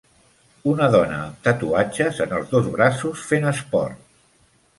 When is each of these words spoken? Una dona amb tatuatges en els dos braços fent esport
Una 0.69 0.87
dona 0.95 1.19
amb 1.25 1.45
tatuatges 1.47 2.23
en 2.25 2.33
els 2.39 2.49
dos 2.55 2.71
braços 2.79 3.27
fent 3.33 3.47
esport 3.53 4.11